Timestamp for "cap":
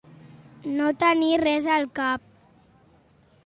2.01-2.27